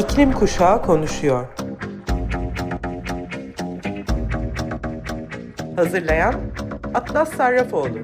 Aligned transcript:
İklim 0.00 0.32
Kuşağı 0.32 0.82
konuşuyor. 0.82 1.46
Hazırlayan 5.76 6.34
Atlas 6.94 7.32
Sarrafoğlu. 7.36 7.98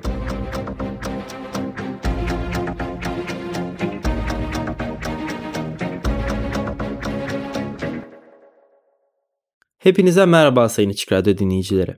Hepinize 9.79 10.27
merhaba 10.27 10.69
Sayın 10.69 10.91
Açık 10.91 11.13
Radyo 11.13 11.39
dinleyicileri. 11.39 11.97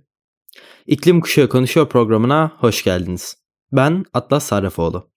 İklim 0.87 1.21
Kuşağı 1.21 1.49
Konuşuyor 1.49 1.89
programına 1.89 2.53
hoş 2.59 2.85
geldiniz. 2.85 3.37
Ben 3.73 4.05
Atlas 4.13 4.45
Sarrafoğlu. 4.45 5.11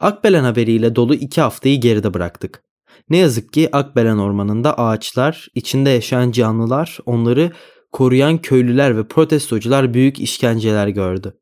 Akbelen 0.00 0.44
haberiyle 0.44 0.96
dolu 0.96 1.14
iki 1.14 1.40
haftayı 1.40 1.80
geride 1.80 2.14
bıraktık. 2.14 2.67
Ne 3.10 3.16
yazık 3.16 3.52
ki 3.52 3.68
Akbelen 3.72 4.18
ormanında 4.18 4.78
ağaçlar, 4.78 5.48
içinde 5.54 5.90
yaşayan 5.90 6.30
canlılar, 6.30 6.98
onları 7.06 7.52
koruyan 7.92 8.38
köylüler 8.38 8.96
ve 8.96 9.08
protestocular 9.08 9.94
büyük 9.94 10.20
işkenceler 10.20 10.88
gördü. 10.88 11.38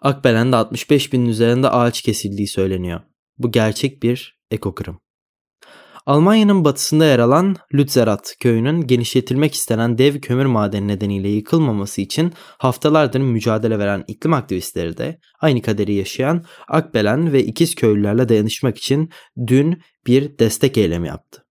Akbelen'de 0.00 0.56
65 0.56 1.12
binin 1.12 1.28
üzerinde 1.28 1.68
ağaç 1.68 2.02
kesildiği 2.02 2.48
söyleniyor. 2.48 3.00
Bu 3.38 3.52
gerçek 3.52 4.02
bir 4.02 4.40
ekokırım. 4.50 5.00
Almanya'nın 6.06 6.64
batısında 6.64 7.04
yer 7.04 7.18
alan 7.18 7.56
Lützerath 7.74 8.30
köyünün 8.40 8.86
genişletilmek 8.86 9.54
istenen 9.54 9.98
dev 9.98 10.20
kömür 10.20 10.46
madeni 10.46 10.88
nedeniyle 10.88 11.28
yıkılmaması 11.28 12.00
için 12.00 12.32
haftalardır 12.58 13.20
mücadele 13.20 13.78
veren 13.78 14.04
iklim 14.08 14.32
aktivistleri 14.32 14.96
de 14.96 15.18
aynı 15.40 15.62
kaderi 15.62 15.94
yaşayan 15.94 16.44
Akbelen 16.68 17.32
ve 17.32 17.44
ikiz 17.44 17.74
köylülerle 17.74 18.28
dayanışmak 18.28 18.78
için 18.78 19.10
dün 19.46 19.82
bir 20.06 20.38
destek 20.38 20.78
eylemi 20.78 21.08
yaptı. 21.08 21.42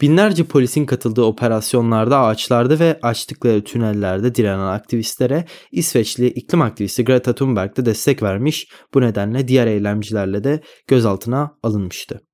Binlerce 0.00 0.44
polisin 0.44 0.86
katıldığı 0.86 1.22
operasyonlarda 1.22 2.18
ağaçlarda 2.18 2.78
ve 2.78 2.98
açtıkları 3.02 3.64
tünellerde 3.64 4.34
direnen 4.34 4.58
aktivistlere 4.58 5.44
İsveçli 5.72 6.26
iklim 6.26 6.62
aktivisti 6.62 7.04
Greta 7.04 7.34
Thunberg 7.34 7.76
de 7.76 7.86
destek 7.86 8.22
vermiş 8.22 8.68
bu 8.94 9.00
nedenle 9.00 9.48
diğer 9.48 9.66
eylemcilerle 9.66 10.44
de 10.44 10.60
gözaltına 10.86 11.58
alınmıştı. 11.62 12.25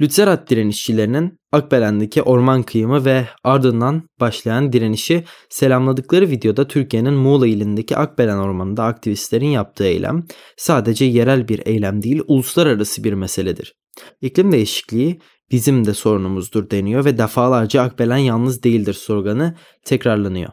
Lützerat 0.00 0.50
direnişçilerinin 0.50 1.38
Akbelen'deki 1.52 2.22
orman 2.22 2.62
kıyımı 2.62 3.04
ve 3.04 3.28
ardından 3.44 4.08
başlayan 4.20 4.72
direnişi 4.72 5.24
selamladıkları 5.48 6.30
videoda 6.30 6.68
Türkiye'nin 6.68 7.14
Muğla 7.14 7.46
ilindeki 7.46 7.96
Akbelen 7.96 8.38
ormanında 8.38 8.84
aktivistlerin 8.84 9.46
yaptığı 9.46 9.84
eylem 9.84 10.26
sadece 10.56 11.04
yerel 11.04 11.48
bir 11.48 11.66
eylem 11.66 12.02
değil 12.02 12.22
uluslararası 12.26 13.04
bir 13.04 13.12
meseledir. 13.12 13.74
İklim 14.20 14.52
değişikliği 14.52 15.20
bizim 15.50 15.84
de 15.84 15.94
sorunumuzdur 15.94 16.70
deniyor 16.70 17.04
ve 17.04 17.18
defalarca 17.18 17.82
Akbelen 17.82 18.16
yalnız 18.16 18.62
değildir 18.62 18.94
sloganı 18.94 19.56
tekrarlanıyor. 19.84 20.50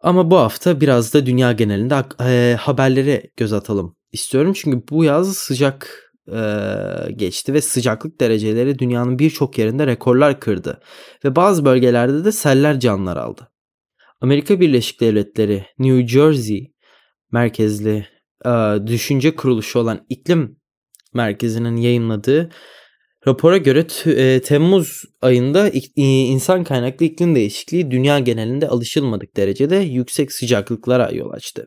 Ama 0.00 0.30
bu 0.30 0.36
hafta 0.36 0.80
biraz 0.80 1.14
da 1.14 1.26
dünya 1.26 1.52
genelinde 1.52 2.04
e, 2.20 2.56
haberlere 2.56 3.30
göz 3.36 3.52
atalım 3.52 3.96
istiyorum. 4.12 4.52
Çünkü 4.52 4.82
bu 4.90 5.04
yaz 5.04 5.36
sıcak 5.36 6.11
e, 6.28 6.40
geçti 7.16 7.54
ve 7.54 7.60
sıcaklık 7.60 8.20
dereceleri 8.20 8.78
dünyanın 8.78 9.18
birçok 9.18 9.58
yerinde 9.58 9.86
rekorlar 9.86 10.40
kırdı 10.40 10.80
ve 11.24 11.36
bazı 11.36 11.64
bölgelerde 11.64 12.24
de 12.24 12.32
seller 12.32 12.80
canlar 12.80 13.16
aldı. 13.16 13.48
Amerika 14.20 14.60
Birleşik 14.60 15.00
Devletleri 15.00 15.66
New 15.78 16.08
Jersey 16.08 16.72
merkezli 17.32 18.06
e, 18.46 18.50
düşünce 18.86 19.34
kuruluşu 19.34 19.78
olan 19.78 20.06
iklim 20.08 20.56
merkezinin 21.14 21.76
yayınladığı 21.76 22.50
rapora 23.26 23.56
göre 23.56 23.86
e, 24.06 24.42
Temmuz 24.42 25.02
ayında 25.22 25.70
insan 25.96 26.64
kaynaklı 26.64 27.06
iklim 27.06 27.34
değişikliği 27.34 27.90
dünya 27.90 28.18
genelinde 28.18 28.68
alışılmadık 28.68 29.36
derecede 29.36 29.76
yüksek 29.76 30.32
sıcaklıklara 30.32 31.10
yol 31.10 31.30
açtı. 31.30 31.66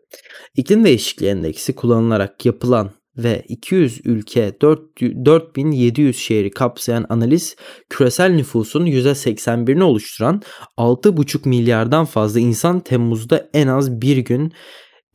İklim 0.55 0.85
değişikliği 0.85 1.27
endeksi 1.27 1.75
kullanılarak 1.75 2.45
yapılan 2.45 2.91
ve 3.17 3.43
200 3.47 4.01
ülke 4.05 4.61
4, 4.61 4.79
4700 5.25 6.17
şehri 6.17 6.51
kapsayan 6.51 7.05
analiz 7.09 7.55
küresel 7.89 8.31
nüfusun 8.31 8.85
%81'ini 8.85 9.83
oluşturan 9.83 10.41
6,5 10.77 11.49
milyardan 11.49 12.05
fazla 12.05 12.39
insan 12.39 12.79
Temmuz'da 12.79 13.49
en 13.53 13.67
az 13.67 14.01
bir 14.01 14.17
gün 14.17 14.53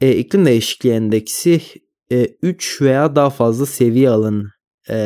e, 0.01 0.17
iklim 0.17 0.47
değişikliği 0.47 0.93
endeksi 0.93 1.61
e, 2.13 2.27
3 2.43 2.83
veya 2.83 3.17
daha 3.17 3.31
fazla 3.31 3.67
seviye 3.67 4.11
alan 4.11 4.45
e, 4.91 4.97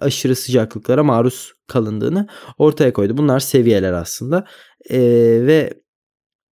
aşırı 0.00 0.36
sıcaklıklara 0.36 1.04
maruz 1.04 1.52
kalındığını 1.66 2.28
ortaya 2.58 2.92
koydu. 2.92 3.16
Bunlar 3.16 3.40
seviyeler 3.40 3.92
aslında 3.92 4.46
e, 4.90 5.00
ve 5.46 5.72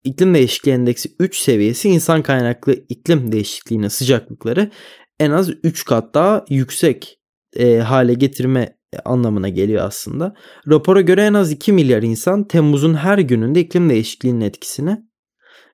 iklim 0.05 0.35
değişikliği 0.35 0.71
endeksi 0.71 1.09
3 1.19 1.39
seviyesi 1.39 1.89
insan 1.89 2.23
kaynaklı 2.23 2.73
iklim 2.89 3.33
değişikliğine 3.33 3.91
sıcaklıkları 3.91 4.71
en 5.21 5.31
az 5.31 5.51
3 5.63 5.85
kat 5.85 6.15
daha 6.15 6.45
yüksek 6.49 7.19
e, 7.57 7.77
hale 7.77 8.15
getirme 8.15 8.77
anlamına 9.05 9.49
geliyor 9.49 9.85
aslında. 9.85 10.35
Rapora 10.69 11.01
göre 11.01 11.23
en 11.23 11.35
az 11.35 11.53
2 11.53 11.73
milyar 11.73 12.03
insan 12.03 12.49
Temmuz'un 12.49 12.95
her 12.95 13.19
gününde 13.19 13.61
iklim 13.61 13.91
değişikliğinin 13.91 14.41
etkisini 14.41 15.07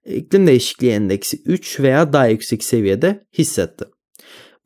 iklim 0.04 0.46
değişikliği 0.46 0.90
endeksi 0.90 1.42
3 1.46 1.80
veya 1.80 2.12
daha 2.12 2.26
yüksek 2.26 2.64
seviyede 2.64 3.26
hissetti. 3.38 3.84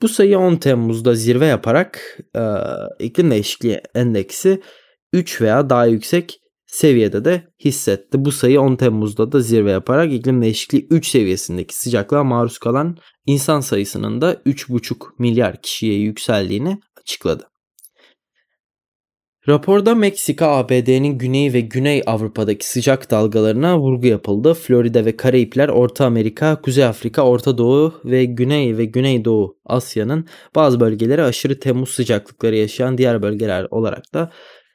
Bu 0.03 0.09
sayı 0.09 0.39
10 0.39 0.57
Temmuz'da 0.57 1.15
zirve 1.15 1.47
yaparak 1.47 2.19
e, 2.37 2.43
iklim 2.99 3.31
değişikliği 3.31 3.81
endeksi 3.95 4.63
3 5.13 5.41
veya 5.41 5.71
daha 5.71 5.87
yüksek 5.87 6.41
seviyede 6.66 7.25
de 7.25 7.49
hissetti. 7.65 8.25
Bu 8.25 8.32
sayı 8.32 8.60
10 8.60 8.77
Temmuz'da 8.77 9.32
da 9.32 9.41
zirve 9.41 9.71
yaparak 9.71 10.12
iklim 10.12 10.43
değişikliği 10.43 10.87
3 10.91 11.09
seviyesindeki 11.09 11.77
sıcaklığa 11.77 12.25
maruz 12.25 12.59
kalan 12.59 12.97
insan 13.27 13.60
sayısının 13.60 14.21
da 14.21 14.34
3,5 14.34 14.94
milyar 15.19 15.62
kişiye 15.62 15.99
yükseldiğini 15.99 16.81
açıkladı. 17.00 17.44
Raporda 19.49 19.94
Meksika, 19.94 20.47
ABD'nin 20.47 21.19
güney 21.19 21.53
ve 21.53 21.60
güney 21.60 22.03
Avrupa'daki 22.06 22.69
sıcak 22.69 23.10
dalgalarına 23.10 23.78
vurgu 23.78 24.06
yapıldı. 24.06 24.54
Florida 24.54 25.04
ve 25.04 25.16
Karayipler, 25.16 25.69
Orta 25.69 26.06
Amerika, 26.06 26.60
Kuzey 26.60 26.84
Afrika, 26.84 27.22
Orta 27.22 27.59
Doğu 27.59 27.94
ve 28.04 28.25
Güney 28.25 28.78
ve 28.78 28.84
Güneydoğu 28.84 29.59
Asya'nın 29.65 30.27
bazı 30.54 30.81
bölgeleri 30.81 31.22
aşırı 31.22 31.60
Temmuz 31.60 31.91
sıcaklıkları 31.91 32.56
yaşayan 32.56 32.98
diğer 32.98 33.22
bölgeler 33.22 33.66
olarak 33.71 34.15
da 34.15 34.33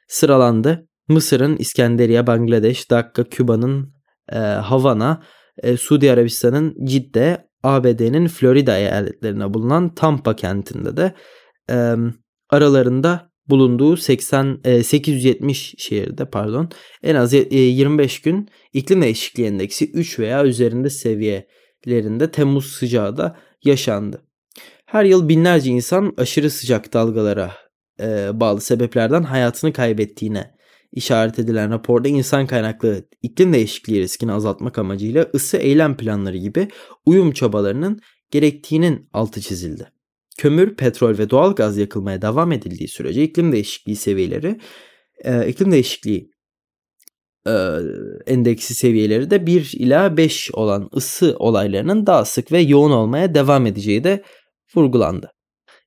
sıralandı. 0.08 0.88
Mısır'ın 1.12 1.56
İskenderiye, 1.56 2.26
Bangladeş, 2.26 2.90
Dakka, 2.90 3.24
Küba'nın 3.24 3.94
e, 4.32 4.38
Havana, 4.38 5.22
e, 5.62 5.76
Suudi 5.76 6.12
Arabistan'ın 6.12 6.76
Cidde, 6.84 7.48
ABD'nin 7.62 8.28
Florida 8.28 8.78
eyaletlerine 8.78 9.54
bulunan 9.54 9.94
Tampa 9.94 10.36
kentinde 10.36 10.96
de 10.96 11.14
e, 11.70 11.94
aralarında 12.50 13.32
bulunduğu 13.48 13.96
80 13.96 14.60
e, 14.64 14.82
870 14.82 15.74
şehirde 15.78 16.24
pardon 16.24 16.70
en 17.02 17.14
az 17.14 17.34
e, 17.34 17.56
25 17.56 18.22
gün 18.22 18.48
iklim 18.72 19.02
değişikliği 19.02 19.46
endeksi 19.46 19.90
3 19.90 20.18
veya 20.18 20.44
üzerinde 20.44 20.90
seviyelerinde 20.90 22.30
Temmuz 22.30 22.72
sıcağı 22.72 23.16
da 23.16 23.36
yaşandı. 23.64 24.22
Her 24.86 25.04
yıl 25.04 25.28
binlerce 25.28 25.70
insan 25.70 26.14
aşırı 26.16 26.50
sıcak 26.50 26.92
dalgalara 26.92 27.52
e, 28.00 28.40
bağlı 28.40 28.60
sebeplerden 28.60 29.22
hayatını 29.22 29.72
kaybettiğine 29.72 30.54
işaret 30.92 31.38
edilen 31.38 31.70
raporda 31.70 32.08
insan 32.08 32.46
kaynaklı 32.46 33.04
iklim 33.22 33.52
değişikliği 33.52 34.00
riskini 34.00 34.32
azaltmak 34.32 34.78
amacıyla 34.78 35.30
ısı 35.34 35.56
eylem 35.56 35.96
planları 35.96 36.36
gibi 36.36 36.68
uyum 37.06 37.32
çabalarının 37.32 38.00
gerektiğinin 38.30 39.08
altı 39.12 39.40
çizildi. 39.40 39.92
Kömür, 40.38 40.76
petrol 40.76 41.18
ve 41.18 41.30
doğal 41.30 41.54
gaz 41.54 41.78
yakılmaya 41.78 42.22
devam 42.22 42.52
edildiği 42.52 42.88
sürece 42.88 43.22
iklim 43.22 43.52
değişikliği 43.52 43.96
seviyeleri, 43.96 44.60
e, 45.24 45.48
iklim 45.48 45.72
değişikliği 45.72 46.30
e, 47.46 47.52
endeksi 48.26 48.74
seviyeleri 48.74 49.30
de 49.30 49.46
1 49.46 49.72
ila 49.74 50.16
5 50.16 50.50
olan 50.54 50.90
ısı 50.96 51.36
olaylarının 51.38 52.06
daha 52.06 52.24
sık 52.24 52.52
ve 52.52 52.60
yoğun 52.60 52.90
olmaya 52.90 53.34
devam 53.34 53.66
edeceği 53.66 54.04
de 54.04 54.22
vurgulandı. 54.74 55.32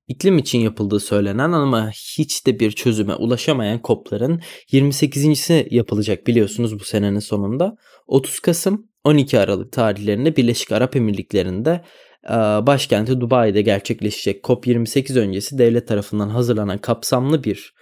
İklim 0.08 0.38
için 0.38 0.60
yapıldığı 0.60 1.00
söylenen 1.00 1.52
ama 1.52 1.90
hiç 2.18 2.48
de 2.48 2.60
bir 2.60 2.72
çözüme 2.72 3.16
ulaşamayan 3.16 3.80
COP'ların 3.84 4.42
28.si 4.72 5.68
yapılacak 5.72 6.28
biliyorsunuz 6.28 6.80
bu 6.80 6.84
senenin 6.84 7.20
sonunda. 7.20 7.76
30 8.08 8.40
Kasım 8.40 8.88
12 9.04 9.40
Aralık 9.40 9.72
tarihlerinde 9.72 10.36
Birleşik 10.36 10.72
Arap 10.72 10.96
Emirlikleri'nde 10.96 11.84
başkenti 12.68 13.22
Dubai'de 13.22 13.62
gerçekleşecek 13.62 14.44
COP28 14.44 15.20
öncesi 15.20 15.58
devlet 15.58 15.88
tarafından 15.88 16.30
hazırlanan 16.30 16.78
kapsamlı 16.78 17.44
bir 17.44 17.74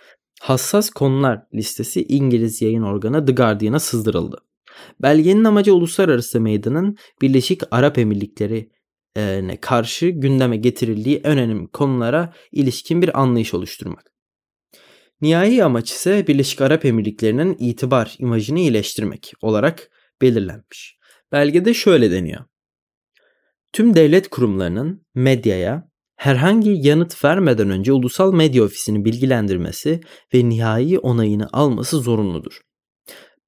hassas 0.41 0.89
konular 0.89 1.41
listesi 1.53 2.03
İngiliz 2.03 2.61
yayın 2.61 2.81
organı 2.81 3.25
The 3.25 3.33
Guardian'a 3.33 3.79
sızdırıldı. 3.79 4.37
Belgenin 5.01 5.43
amacı 5.43 5.75
uluslararası 5.75 6.41
meydanın 6.41 6.97
Birleşik 7.21 7.61
Arap 7.71 7.97
Emirlikleri 7.97 8.69
karşı 9.61 10.09
gündeme 10.09 10.57
getirildiği 10.57 11.21
önemli 11.23 11.67
konulara 11.67 12.33
ilişkin 12.51 13.01
bir 13.01 13.21
anlayış 13.21 13.53
oluşturmak. 13.53 14.13
Nihai 15.21 15.63
amaç 15.63 15.91
ise 15.91 16.27
Birleşik 16.27 16.61
Arap 16.61 16.85
Emirlikleri'nin 16.85 17.55
itibar 17.59 18.15
imajını 18.19 18.59
iyileştirmek 18.59 19.33
olarak 19.41 19.89
belirlenmiş. 20.21 20.97
Belgede 21.31 21.73
şöyle 21.73 22.11
deniyor. 22.11 22.45
Tüm 23.73 23.95
devlet 23.95 24.29
kurumlarının 24.29 25.05
medyaya 25.15 25.89
herhangi 26.15 26.87
yanıt 26.87 27.23
vermeden 27.25 27.69
önce 27.69 27.93
ulusal 27.93 28.33
medya 28.33 28.63
ofisini 28.63 29.05
bilgilendirmesi 29.05 30.01
ve 30.33 30.49
nihai 30.49 30.99
onayını 30.99 31.49
alması 31.53 31.97
zorunludur. 31.97 32.61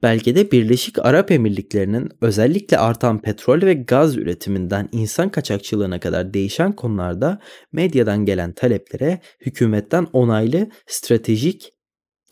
Belgede 0.03 0.51
Birleşik 0.51 1.05
Arap 1.05 1.31
Emirlikleri'nin 1.31 2.09
özellikle 2.21 2.77
artan 2.77 3.21
petrol 3.21 3.61
ve 3.61 3.73
gaz 3.73 4.17
üretiminden 4.17 4.89
insan 4.91 5.29
kaçakçılığına 5.29 5.99
kadar 5.99 6.33
değişen 6.33 6.71
konularda 6.71 7.39
medyadan 7.71 8.25
gelen 8.25 8.53
taleplere 8.53 9.19
hükümetten 9.45 10.07
onaylı 10.13 10.69
stratejik 10.87 11.73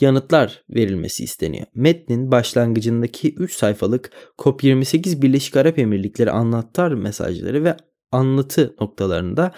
yanıtlar 0.02 0.64
verilmesi 0.70 1.24
isteniyor. 1.24 1.66
Metnin 1.76 2.32
başlangıcındaki 2.32 3.36
3 3.36 3.54
sayfalık 3.54 4.12
COP28 4.38 5.22
Birleşik 5.22 5.56
Arap 5.56 5.80
Emirlikleri 5.80 6.32
anlattar 6.32 6.92
mesajları 6.92 7.64
ve 7.64 7.78
anlatı 8.12 8.76
noktalarında 8.82 9.52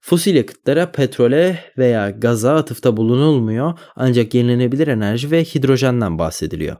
fosil 0.00 0.34
yakıtlara, 0.34 0.92
petrole 0.92 1.58
veya 1.78 2.10
gaza 2.10 2.54
atıfta 2.54 2.96
bulunulmuyor 2.96 3.78
ancak 3.96 4.34
yenilenebilir 4.34 4.88
enerji 4.88 5.30
ve 5.30 5.44
hidrojenden 5.44 6.18
bahsediliyor. 6.18 6.76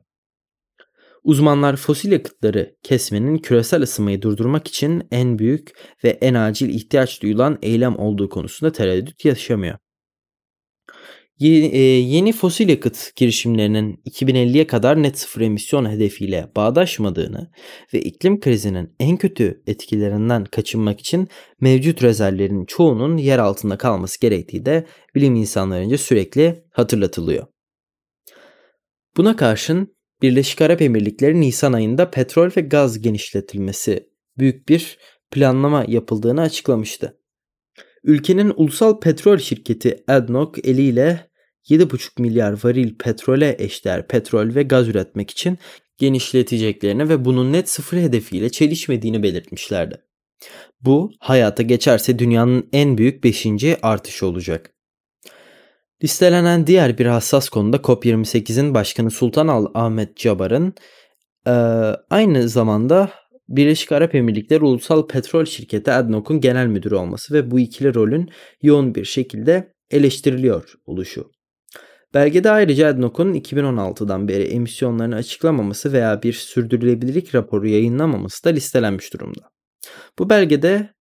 Uzmanlar 1.24 1.76
fosil 1.76 2.12
yakıtları 2.12 2.76
kesmenin 2.82 3.38
küresel 3.38 3.82
ısınmayı 3.82 4.22
durdurmak 4.22 4.68
için 4.68 5.02
en 5.10 5.38
büyük 5.38 5.70
ve 6.04 6.08
en 6.08 6.34
acil 6.34 6.68
ihtiyaç 6.68 7.22
duyulan 7.22 7.58
eylem 7.62 7.98
olduğu 7.98 8.28
konusunda 8.28 8.72
tereddüt 8.72 9.24
yaşamıyor. 9.24 9.78
E, 11.40 11.78
yeni 11.78 12.32
fosil 12.32 12.68
yakıt 12.68 13.16
girişimlerinin 13.16 14.02
2050'ye 14.06 14.66
kadar 14.66 15.02
net 15.02 15.18
sıfır 15.18 15.40
emisyon 15.40 15.90
hedefiyle 15.90 16.50
bağdaşmadığını 16.56 17.50
ve 17.94 18.00
iklim 18.00 18.40
krizinin 18.40 18.94
en 19.00 19.16
kötü 19.16 19.62
etkilerinden 19.66 20.44
kaçınmak 20.44 21.00
için 21.00 21.28
mevcut 21.60 22.02
rezervlerin 22.02 22.64
çoğunun 22.64 23.16
yer 23.16 23.38
altında 23.38 23.78
kalması 23.78 24.20
gerektiği 24.20 24.66
de 24.66 24.86
bilim 25.14 25.34
insanlarınca 25.34 25.98
sürekli 25.98 26.64
hatırlatılıyor. 26.72 27.46
Buna 29.16 29.36
karşın 29.36 29.96
Birleşik 30.22 30.60
Arap 30.60 30.82
Emirlikleri 30.82 31.40
Nisan 31.40 31.72
ayında 31.72 32.10
petrol 32.10 32.50
ve 32.56 32.60
gaz 32.60 33.02
genişletilmesi 33.02 34.08
büyük 34.38 34.68
bir 34.68 34.98
planlama 35.30 35.84
yapıldığını 35.88 36.40
açıklamıştı. 36.40 37.16
Ülkenin 38.04 38.52
ulusal 38.56 39.00
petrol 39.00 39.38
şirketi 39.38 40.04
ADNOC 40.08 40.60
eliyle 40.64 41.30
7,5 41.68 42.22
milyar 42.22 42.64
varil 42.64 42.98
petrole 42.98 43.56
eşdeğer 43.58 44.08
petrol 44.08 44.54
ve 44.54 44.62
gaz 44.62 44.88
üretmek 44.88 45.30
için 45.30 45.58
genişleteceklerini 45.98 47.08
ve 47.08 47.24
bunun 47.24 47.52
net 47.52 47.68
sıfır 47.68 47.96
hedefiyle 47.96 48.50
çelişmediğini 48.50 49.22
belirtmişlerdi. 49.22 50.02
Bu 50.80 51.12
hayata 51.18 51.62
geçerse 51.62 52.18
dünyanın 52.18 52.68
en 52.72 52.98
büyük 52.98 53.24
5. 53.24 53.46
artışı 53.82 54.26
olacak. 54.26 54.74
Listelenen 56.04 56.66
diğer 56.66 56.98
bir 56.98 57.06
hassas 57.06 57.48
konuda 57.48 57.76
COP28'in 57.76 58.74
başkanı 58.74 59.10
Sultan 59.10 59.48
Al 59.48 59.66
Ahmet 59.74 60.16
Cabar'ın 60.16 60.74
e, 61.46 61.50
aynı 62.10 62.48
zamanda 62.48 63.10
Birleşik 63.48 63.92
Arap 63.92 64.14
Emirlikleri 64.14 64.64
Ulusal 64.64 65.06
Petrol 65.06 65.44
Şirketi 65.44 65.92
ADNOC'un 65.92 66.40
genel 66.40 66.66
müdürü 66.66 66.94
olması 66.94 67.34
ve 67.34 67.50
bu 67.50 67.60
ikili 67.60 67.94
rolün 67.94 68.30
yoğun 68.62 68.94
bir 68.94 69.04
şekilde 69.04 69.72
eleştiriliyor 69.90 70.74
oluşu. 70.86 71.30
Belgede 72.14 72.50
ayrıca 72.50 72.88
ADNOC'un 72.88 73.34
2016'dan 73.34 74.28
beri 74.28 74.42
emisyonlarını 74.42 75.14
açıklamaması 75.14 75.92
veya 75.92 76.22
bir 76.22 76.32
sürdürülebilirlik 76.32 77.34
raporu 77.34 77.68
yayınlamaması 77.68 78.44
da 78.44 78.48
listelenmiş 78.48 79.12
durumda. 79.12 79.50
Bu 80.18 80.30
belgede 80.30 80.94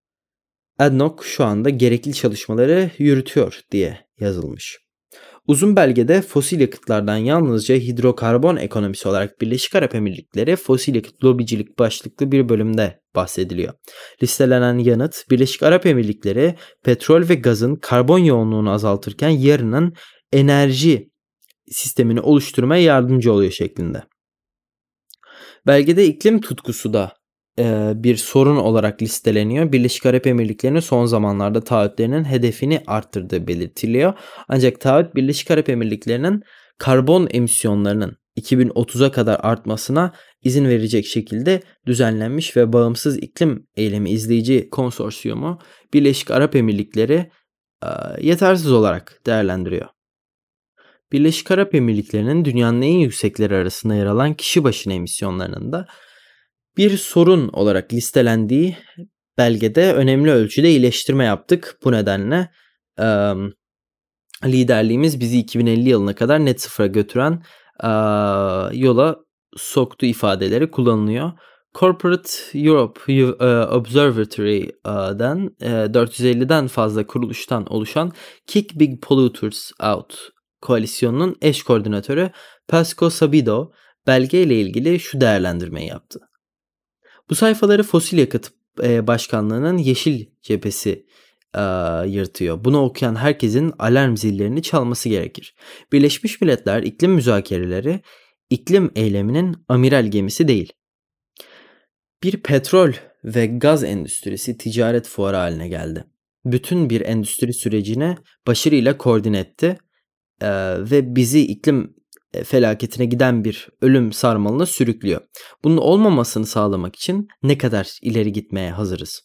ADNOC 0.80 1.24
şu 1.24 1.44
anda 1.44 1.70
gerekli 1.70 2.14
çalışmaları 2.14 2.92
yürütüyor 2.98 3.62
diye 3.72 4.00
yazılmış. 4.20 4.89
Uzun 5.50 5.76
belgede 5.76 6.22
fosil 6.22 6.60
yakıtlardan 6.60 7.18
yalnızca 7.18 7.76
hidrokarbon 7.76 8.56
ekonomisi 8.56 9.08
olarak 9.08 9.42
Birleşik 9.42 9.76
Arap 9.76 9.96
Emirlikleri 9.96 10.56
fosil 10.56 10.96
yakıt 10.96 11.24
lobicilik 11.24 11.80
başlıklı 11.80 12.32
bir 12.32 12.50
bölümde 12.50 13.02
bahsediliyor. 13.16 13.74
Listelenen 14.24 14.78
yanıt 14.78 15.24
Birleşik 15.32 15.64
Arap 15.64 15.86
Emirlikleri 15.86 16.56
petrol 16.84 17.30
ve 17.30 17.36
gazın 17.36 17.76
karbon 17.76 18.20
yoğunluğunu 18.20 18.72
azaltırken 18.72 19.30
yarının 19.30 19.94
enerji 20.34 21.10
sistemini 21.72 22.22
oluşturmaya 22.22 22.84
yardımcı 22.84 23.34
oluyor 23.34 23.52
şeklinde. 23.52 24.04
Belgede 25.68 26.06
iklim 26.06 26.42
tutkusu 26.42 26.94
da 26.94 27.19
bir 27.96 28.16
sorun 28.16 28.58
olarak 28.58 29.02
listeleniyor. 29.02 29.72
Birleşik 29.72 30.06
Arap 30.06 30.28
Emirlikleri'nin 30.28 30.80
son 30.80 31.06
zamanlarda 31.06 31.62
taahhütlerinin 31.64 32.24
hedefini 32.24 32.84
arttırdığı 32.88 33.48
belirtiliyor. 33.48 34.14
Ancak 34.48 34.80
taahhüt 34.80 35.16
Birleşik 35.16 35.52
Arap 35.52 35.70
Emirlikleri'nin 35.70 36.44
karbon 36.78 37.28
emisyonlarının 37.32 38.18
2030'a 38.38 39.12
kadar 39.12 39.40
artmasına 39.44 40.14
izin 40.44 40.66
verecek 40.66 41.06
şekilde 41.06 41.62
düzenlenmiş 41.86 42.58
ve 42.58 42.74
bağımsız 42.74 43.18
iklim 43.18 43.68
eylemi 43.76 44.10
izleyici 44.10 44.70
konsorsiyumu 44.70 45.60
Birleşik 45.94 46.32
Arap 46.32 46.56
Emirlikleri 46.56 47.32
e, 47.84 47.90
yetersiz 48.22 48.72
olarak 48.72 49.22
değerlendiriyor. 49.26 49.88
Birleşik 51.12 51.52
Arap 51.52 51.76
Emirlikleri'nin 51.76 52.46
dünyanın 52.46 52.82
en 52.82 52.98
yüksekleri 52.98 53.56
arasında 53.56 53.96
yer 53.96 54.06
alan 54.06 54.34
kişi 54.34 54.64
başına 54.64 54.94
emisyonlarının 54.94 55.72
da 55.72 55.88
bir 56.80 56.98
sorun 56.98 57.48
olarak 57.48 57.94
listelendiği 57.94 58.78
belgede 59.38 59.94
önemli 59.94 60.32
ölçüde 60.32 60.70
iyileştirme 60.70 61.26
yaptık. 61.26 61.78
Bu 61.84 61.92
nedenle 61.92 62.50
e, 63.00 63.34
liderliğimiz 64.46 65.20
bizi 65.20 65.40
2050 65.40 65.90
yılına 65.90 66.16
kadar 66.16 66.46
net 66.46 66.62
sıfıra 66.62 66.88
götüren 66.88 67.44
e, 67.84 67.88
yola 68.78 69.16
soktu 69.58 70.06
ifadeleri 70.06 70.72
kullanılıyor. 70.72 71.32
Corporate 71.76 72.30
Europe 72.54 73.00
Observatory'den 73.76 75.50
450'den 75.62 76.68
fazla 76.68 77.08
kuruluştan 77.08 77.74
oluşan 77.74 78.12
Kick 78.48 78.80
Big 78.80 79.02
Polluters 79.02 79.72
Out 79.84 80.16
koalisyonunun 80.62 81.36
eş 81.42 81.64
koordinatörü 81.64 82.32
Pasco 82.68 83.10
Sabido 83.10 83.72
belge 84.08 84.42
ile 84.42 84.62
ilgili 84.62 85.00
şu 85.00 85.22
değerlendirmeyi 85.22 85.88
yaptı. 85.88 86.29
Bu 87.30 87.36
sayfaları 87.36 87.84
fosil 87.84 88.18
yakıt 88.18 88.52
e, 88.84 89.08
başkanlığının 89.08 89.78
yeşil 89.78 90.26
cephesi 90.42 91.06
e, 91.56 91.62
yırtıyor. 92.08 92.64
Bunu 92.64 92.82
okuyan 92.82 93.16
herkesin 93.16 93.74
alarm 93.80 94.18
zillerini 94.18 94.62
çalması 94.62 95.10
gerekir. 95.10 95.56
Birleşmiş 95.92 96.42
Milletler 96.42 96.84
iklim 96.84 97.12
müzakereleri 97.12 98.02
iklim 98.50 98.92
eyleminin 98.96 99.56
amiral 99.68 100.06
gemisi 100.06 100.48
değil. 100.48 100.74
Bir 102.24 102.38
petrol 102.38 102.92
ve 103.24 103.46
gaz 103.46 103.84
endüstrisi 103.84 104.58
ticaret 104.58 105.08
fuarı 105.08 105.36
haline 105.38 105.68
geldi. 105.68 106.04
Bütün 106.46 106.90
bir 106.90 107.02
endüstri 107.02 107.54
sürecine 107.54 108.18
başarıyla 108.48 108.98
koordine 108.98 109.40
etti 109.40 109.78
e, 110.42 110.50
ve 110.92 111.16
bizi 111.16 111.48
iklim 111.48 111.99
felaketine 112.44 113.06
giden 113.06 113.44
bir 113.44 113.70
ölüm 113.82 114.14
sarmalına 114.14 114.66
sürüklüyor. 114.66 115.22
Bunun 115.64 115.78
olmamasını 115.78 116.46
sağlamak 116.46 116.96
için 116.96 117.28
ne 117.44 117.58
kadar 117.58 118.00
ileri 118.02 118.32
gitmeye 118.32 118.72
hazırız? 118.72 119.22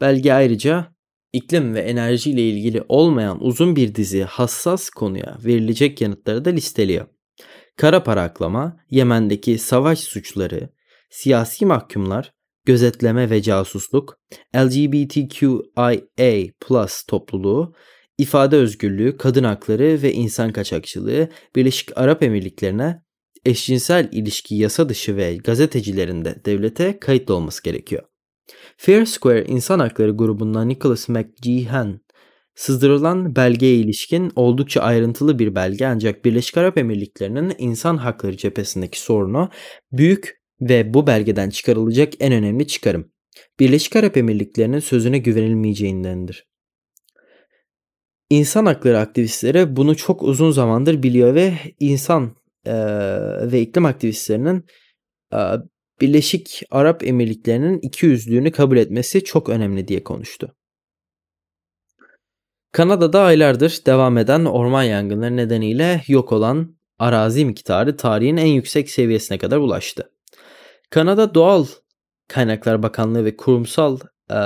Belge 0.00 0.32
ayrıca 0.32 0.94
iklim 1.32 1.74
ve 1.74 1.80
enerji 1.80 2.30
ile 2.30 2.48
ilgili 2.48 2.84
olmayan 2.88 3.44
uzun 3.44 3.76
bir 3.76 3.94
dizi 3.94 4.22
hassas 4.22 4.90
konuya 4.90 5.38
verilecek 5.44 6.00
yanıtları 6.00 6.44
da 6.44 6.50
listeliyor. 6.50 7.06
Kara 7.76 8.02
para 8.02 8.22
aklama, 8.22 8.76
Yemen'deki 8.90 9.58
savaş 9.58 9.98
suçları, 9.98 10.70
siyasi 11.10 11.66
mahkumlar, 11.66 12.32
gözetleme 12.64 13.30
ve 13.30 13.42
casusluk, 13.42 14.20
LGBTQIA 14.56 16.00
topluluğu, 17.08 17.74
ifade 18.20 18.56
özgürlüğü, 18.56 19.16
kadın 19.16 19.44
hakları 19.44 20.02
ve 20.02 20.12
insan 20.12 20.52
kaçakçılığı 20.52 21.28
Birleşik 21.56 21.98
Arap 21.98 22.22
Emirlikleri'ne 22.22 23.02
eşcinsel 23.44 24.08
ilişki 24.12 24.54
yasa 24.54 24.88
dışı 24.88 25.16
ve 25.16 25.36
gazetecilerin 25.36 26.24
de 26.24 26.42
devlete 26.44 26.98
kayıtlı 26.98 27.34
olması 27.34 27.62
gerekiyor. 27.62 28.02
Fair 28.76 29.06
Square 29.06 29.44
İnsan 29.44 29.78
Hakları 29.78 30.10
grubundan 30.10 30.68
Nicholas 30.68 31.08
McGeehan 31.08 32.00
sızdırılan 32.54 33.36
belgeye 33.36 33.76
ilişkin 33.76 34.32
oldukça 34.36 34.80
ayrıntılı 34.80 35.38
bir 35.38 35.54
belge 35.54 35.86
ancak 35.86 36.24
Birleşik 36.24 36.56
Arap 36.56 36.78
Emirlikleri'nin 36.78 37.54
insan 37.58 37.96
hakları 37.96 38.36
cephesindeki 38.36 39.00
sorunu 39.00 39.48
büyük 39.92 40.40
ve 40.60 40.94
bu 40.94 41.06
belgeden 41.06 41.50
çıkarılacak 41.50 42.12
en 42.20 42.32
önemli 42.32 42.66
çıkarım. 42.66 43.12
Birleşik 43.60 43.96
Arap 43.96 44.16
Emirlikleri'nin 44.16 44.78
sözüne 44.78 45.18
güvenilmeyeceğindendir. 45.18 46.49
İnsan 48.30 48.66
hakları 48.66 48.98
aktivistleri 48.98 49.76
bunu 49.76 49.96
çok 49.96 50.22
uzun 50.22 50.50
zamandır 50.50 51.02
biliyor 51.02 51.34
ve 51.34 51.54
insan 51.80 52.36
e, 52.64 52.74
ve 53.52 53.60
iklim 53.60 53.86
aktivistlerinin 53.86 54.66
e, 55.34 55.38
Birleşik 56.00 56.62
Arap 56.70 57.04
Emirlikleri'nin 57.04 57.78
iki 57.78 58.06
yüzlüğünü 58.06 58.52
kabul 58.52 58.76
etmesi 58.76 59.24
çok 59.24 59.48
önemli 59.48 59.88
diye 59.88 60.04
konuştu. 60.04 60.54
Kanada'da 62.72 63.20
aylardır 63.20 63.78
devam 63.86 64.18
eden 64.18 64.44
orman 64.44 64.82
yangınları 64.82 65.36
nedeniyle 65.36 66.02
yok 66.08 66.32
olan 66.32 66.76
arazi 66.98 67.44
miktarı 67.44 67.96
tarihin 67.96 68.36
en 68.36 68.46
yüksek 68.46 68.90
seviyesine 68.90 69.38
kadar 69.38 69.56
ulaştı. 69.56 70.12
Kanada 70.90 71.34
Doğal 71.34 71.66
Kaynaklar 72.28 72.82
Bakanlığı 72.82 73.24
ve 73.24 73.36
kurumsal 73.36 73.98
e, 74.30 74.38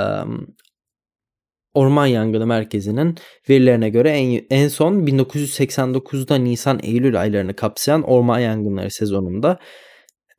Orman 1.75 2.07
Yangını 2.07 2.47
Merkezi'nin 2.47 3.17
verilerine 3.49 3.89
göre 3.89 4.11
en, 4.11 4.43
en 4.51 4.69
son 4.69 5.07
1989'da 5.07 6.35
Nisan-Eylül 6.35 7.21
aylarını 7.21 7.57
kapsayan 7.57 8.03
orman 8.03 8.39
yangınları 8.39 8.91
sezonunda 8.91 9.59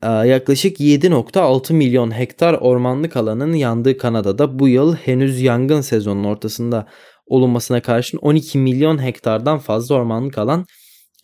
yaklaşık 0.02 0.80
7.6 0.80 1.72
milyon 1.72 2.18
hektar 2.18 2.54
ormanlık 2.54 3.16
alanın 3.16 3.52
yandığı 3.52 3.98
Kanada'da 3.98 4.58
bu 4.58 4.68
yıl 4.68 4.94
henüz 4.94 5.40
yangın 5.40 5.80
sezonunun 5.80 6.24
ortasında 6.24 6.86
olunmasına 7.26 7.82
karşın 7.82 8.18
12 8.18 8.58
milyon 8.58 9.02
hektardan 9.02 9.58
fazla 9.58 9.94
ormanlık 9.94 10.38
alan 10.38 10.66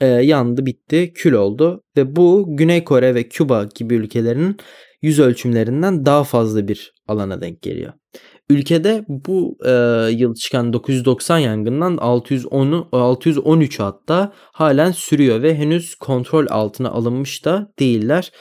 e, 0.00 0.06
yandı 0.06 0.66
bitti 0.66 1.12
kül 1.14 1.32
oldu 1.32 1.82
ve 1.96 2.16
bu 2.16 2.46
Güney 2.48 2.84
Kore 2.84 3.14
ve 3.14 3.28
Küba 3.28 3.68
gibi 3.74 3.94
ülkelerin 3.94 4.56
yüz 5.02 5.18
ölçümlerinden 5.18 6.06
daha 6.06 6.24
fazla 6.24 6.68
bir 6.68 6.92
alana 7.08 7.40
denk 7.40 7.62
geliyor. 7.62 7.92
Ülkede 8.52 9.04
bu 9.08 9.58
e, 9.64 9.70
yıl 10.10 10.34
çıkan 10.34 10.72
990 10.72 11.38
yangından 11.38 11.96
610 11.96 12.88
613 12.92 13.80
hatta 13.80 14.32
halen 14.34 14.92
sürüyor 14.92 15.42
ve 15.42 15.54
henüz 15.54 15.94
kontrol 15.94 16.46
altına 16.50 16.90
alınmış 16.90 17.44
da 17.44 17.72
değiller. 17.78 18.32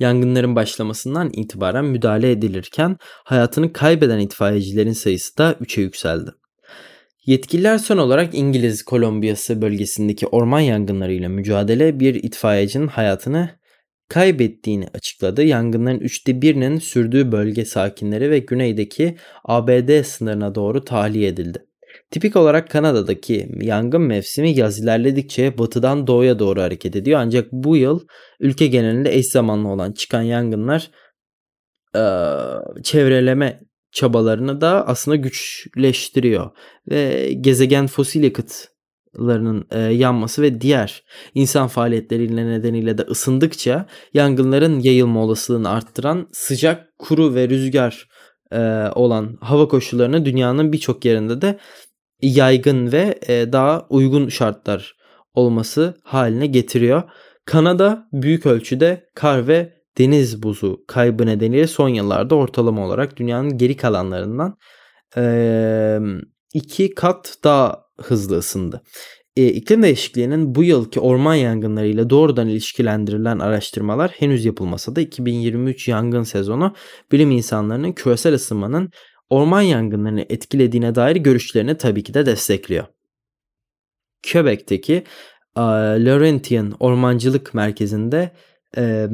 Yangınların 0.00 0.56
başlamasından 0.56 1.30
itibaren 1.32 1.84
müdahale 1.84 2.30
edilirken 2.30 2.96
hayatını 3.24 3.72
kaybeden 3.72 4.18
itfaiyecilerin 4.18 4.92
sayısı 4.92 5.38
da 5.38 5.52
3'e 5.52 5.82
yükseldi. 5.82 6.30
Yetkililer 7.26 7.78
son 7.78 7.98
olarak 7.98 8.34
İngiliz 8.34 8.82
Kolombiyası 8.82 9.62
bölgesindeki 9.62 10.26
orman 10.26 10.60
yangınlarıyla 10.60 11.28
mücadele 11.28 12.00
bir 12.00 12.14
itfaiyecinin 12.14 12.88
hayatını 12.88 13.50
kaybettiğini 14.08 14.88
açıkladı. 14.94 15.42
Yangınların 15.42 16.00
üçte 16.00 16.42
birinin 16.42 16.78
sürdüğü 16.78 17.32
bölge 17.32 17.64
sakinleri 17.64 18.30
ve 18.30 18.38
güneydeki 18.38 19.16
ABD 19.44 20.02
sınırına 20.02 20.54
doğru 20.54 20.84
tahliye 20.84 21.28
edildi. 21.28 21.66
Tipik 22.10 22.36
olarak 22.36 22.70
Kanada'daki 22.70 23.48
yangın 23.60 24.02
mevsimi 24.02 24.58
yaz 24.58 24.78
ilerledikçe 24.80 25.58
batıdan 25.58 26.06
doğuya 26.06 26.38
doğru 26.38 26.62
hareket 26.62 26.96
ediyor. 26.96 27.20
Ancak 27.20 27.52
bu 27.52 27.76
yıl 27.76 28.00
ülke 28.40 28.66
genelinde 28.66 29.14
eş 29.14 29.26
zamanlı 29.26 29.68
olan 29.68 29.92
çıkan 29.92 30.22
yangınlar 30.22 30.90
e, 31.96 32.02
çevreleme 32.82 33.60
çabalarını 33.92 34.60
da 34.60 34.86
aslında 34.86 35.16
güçleştiriyor. 35.16 36.50
Ve 36.90 37.32
gezegen 37.32 37.86
fosil 37.86 38.24
yakıtlarının 39.16 39.66
e, 39.70 39.78
yanması 39.78 40.42
ve 40.42 40.60
diğer 40.60 41.04
insan 41.34 41.68
faaliyetleriyle 41.68 42.46
nedeniyle 42.46 42.98
de 42.98 43.02
ısındıkça 43.02 43.86
yangınların 44.14 44.80
yayılma 44.80 45.20
olasılığını 45.20 45.68
arttıran 45.68 46.28
sıcak, 46.32 46.98
kuru 46.98 47.34
ve 47.34 47.48
rüzgar 47.48 48.08
e, 48.52 48.58
olan 48.94 49.38
hava 49.40 49.68
koşullarını 49.68 50.24
dünyanın 50.24 50.72
birçok 50.72 51.04
yerinde 51.04 51.40
de 51.40 51.58
yaygın 52.22 52.92
ve 52.92 53.18
e, 53.28 53.52
daha 53.52 53.86
uygun 53.90 54.28
şartlar 54.28 54.96
olması 55.34 55.94
haline 56.04 56.46
getiriyor. 56.46 57.02
Kanada 57.44 58.08
büyük 58.12 58.46
ölçüde 58.46 59.06
kar 59.14 59.48
ve 59.48 59.72
deniz 59.98 60.42
buzu 60.42 60.84
kaybı 60.88 61.26
nedeniyle 61.26 61.66
son 61.66 61.88
yıllarda 61.88 62.34
ortalama 62.34 62.86
olarak 62.86 63.16
dünyanın 63.16 63.58
geri 63.58 63.76
kalanlarından 63.76 64.56
iki 66.56 66.94
kat 66.94 67.38
daha 67.44 67.84
hızlı 68.00 68.38
ısındı. 68.38 68.82
E, 69.36 69.46
iklim 69.46 69.82
değişikliğinin 69.82 70.54
bu 70.54 70.64
yılki 70.64 71.00
orman 71.00 71.34
yangınlarıyla 71.34 72.10
doğrudan 72.10 72.48
ilişkilendirilen 72.48 73.38
araştırmalar 73.38 74.10
henüz 74.10 74.44
yapılmasa 74.44 74.96
da 74.96 75.00
2023 75.00 75.88
yangın 75.88 76.22
sezonu 76.22 76.74
bilim 77.12 77.30
insanlarının 77.30 77.92
küresel 77.92 78.34
ısınmanın 78.34 78.90
orman 79.30 79.60
yangınlarını 79.60 80.26
etkilediğine 80.28 80.94
dair 80.94 81.16
görüşlerini 81.16 81.76
tabii 81.76 82.02
ki 82.02 82.14
de 82.14 82.26
destekliyor. 82.26 82.84
Quebec'teki 84.32 85.04
uh, 85.56 85.62
Laurentian 86.06 86.76
Ormancılık 86.80 87.54
Merkezi'nde 87.54 88.32
e, 88.76 89.08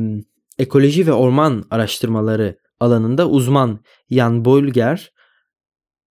ekoloji 0.58 1.06
ve 1.06 1.12
orman 1.12 1.64
araştırmaları 1.70 2.56
alanında 2.80 3.28
uzman 3.28 3.80
Jan 4.10 4.44
Bolger 4.44 5.12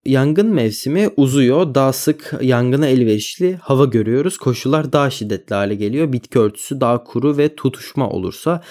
Yangın 0.04 0.46
mevsimi 0.46 1.08
uzuyor. 1.16 1.74
Daha 1.74 1.92
sık 1.92 2.34
yangına 2.42 2.86
elverişli 2.86 3.56
hava 3.56 3.84
görüyoruz. 3.84 4.38
Koşullar 4.38 4.92
daha 4.92 5.10
şiddetli 5.10 5.54
hale 5.54 5.74
geliyor. 5.74 6.12
Bitki 6.12 6.38
örtüsü 6.38 6.80
daha 6.80 7.04
kuru 7.04 7.38
ve 7.38 7.54
tutuşma 7.56 8.10
olursa 8.10 8.62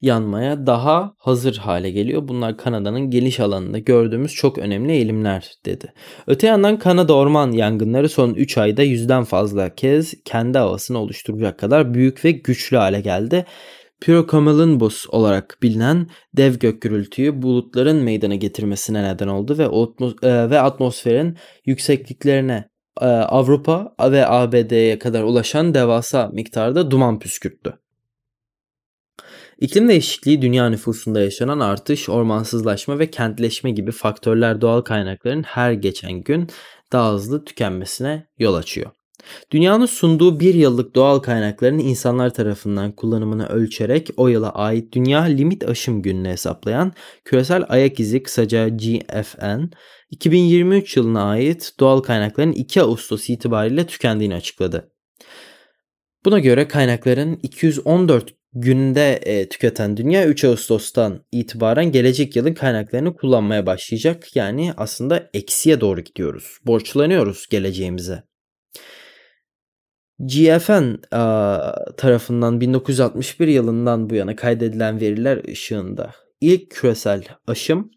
yanmaya 0.00 0.66
daha 0.66 1.14
hazır 1.18 1.56
hale 1.56 1.90
geliyor. 1.90 2.28
Bunlar 2.28 2.56
Kanada'nın 2.56 3.10
geniş 3.10 3.40
alanında 3.40 3.78
gördüğümüz 3.78 4.34
çok 4.34 4.58
önemli 4.58 4.92
eğilimler 4.92 5.50
dedi. 5.64 5.92
Öte 6.26 6.46
yandan 6.46 6.78
Kanada 6.78 7.14
orman 7.14 7.52
yangınları 7.52 8.08
son 8.08 8.34
3 8.34 8.58
ayda 8.58 8.82
yüzden 8.82 9.24
fazla 9.24 9.74
kez 9.74 10.14
kendi 10.24 10.58
havasını 10.58 10.98
oluşturacak 10.98 11.58
kadar 11.58 11.94
büyük 11.94 12.24
ve 12.24 12.30
güçlü 12.30 12.76
hale 12.76 13.00
geldi. 13.00 13.46
Pyrocumulonimbus 14.00 15.06
olarak 15.08 15.58
bilinen 15.62 16.08
dev 16.36 16.54
gök 16.54 16.82
gürültüyü 16.82 17.42
bulutların 17.42 17.96
meydana 17.96 18.34
getirmesine 18.34 19.02
neden 19.02 19.28
oldu 19.28 19.58
ve, 19.58 19.64
e, 20.28 20.50
ve 20.50 20.60
atmosferin 20.60 21.36
yüksekliklerine 21.64 22.68
e, 23.00 23.06
Avrupa 23.06 23.94
ve 24.00 24.26
ABD'ye 24.26 24.98
kadar 24.98 25.22
ulaşan 25.22 25.74
devasa 25.74 26.28
miktarda 26.28 26.90
duman 26.90 27.18
püskürttü. 27.18 27.78
İklim 29.58 29.88
değişikliği 29.88 30.42
dünya 30.42 30.68
nüfusunda 30.68 31.20
yaşanan 31.20 31.60
artış, 31.60 32.08
ormansızlaşma 32.08 32.98
ve 32.98 33.10
kentleşme 33.10 33.70
gibi 33.70 33.92
faktörler 33.92 34.60
doğal 34.60 34.80
kaynakların 34.80 35.42
her 35.42 35.72
geçen 35.72 36.12
gün 36.12 36.48
daha 36.92 37.12
hızlı 37.12 37.44
tükenmesine 37.44 38.26
yol 38.38 38.54
açıyor. 38.54 38.90
Dünyanın 39.50 39.86
sunduğu 39.86 40.40
bir 40.40 40.54
yıllık 40.54 40.94
doğal 40.94 41.18
kaynakların 41.18 41.78
insanlar 41.78 42.34
tarafından 42.34 42.92
kullanımını 42.92 43.46
ölçerek 43.46 44.10
o 44.16 44.28
yıla 44.28 44.50
ait 44.50 44.92
Dünya 44.92 45.22
Limit 45.22 45.68
Aşım 45.68 46.02
Günü'nü 46.02 46.28
hesaplayan 46.28 46.92
küresel 47.24 47.64
ayak 47.68 48.00
izi 48.00 48.22
kısaca 48.22 48.68
GFN, 48.68 49.70
2023 50.10 50.96
yılına 50.96 51.22
ait 51.22 51.72
doğal 51.80 52.00
kaynakların 52.00 52.52
2 52.52 52.82
Ağustos 52.82 53.30
itibariyle 53.30 53.86
tükendiğini 53.86 54.34
açıkladı. 54.34 54.92
Buna 56.24 56.38
göre 56.38 56.68
kaynakların 56.68 57.40
214 57.42 58.34
günde 58.52 59.12
e, 59.12 59.48
tüketen 59.48 59.96
dünya 59.96 60.26
3 60.26 60.44
Ağustos'tan 60.44 61.24
itibaren 61.32 61.92
gelecek 61.92 62.36
yılın 62.36 62.54
kaynaklarını 62.54 63.16
kullanmaya 63.16 63.66
başlayacak. 63.66 64.36
Yani 64.36 64.72
aslında 64.76 65.30
eksiye 65.34 65.80
doğru 65.80 66.00
gidiyoruz. 66.00 66.58
Borçlanıyoruz 66.66 67.46
geleceğimize. 67.50 68.25
GFN 70.18 70.96
tarafından 71.96 72.60
1961 72.60 73.48
yılından 73.48 74.10
bu 74.10 74.14
yana 74.14 74.36
kaydedilen 74.36 75.00
veriler 75.00 75.44
ışığında 75.48 76.10
ilk 76.40 76.70
küresel 76.70 77.24
aşım 77.46 77.90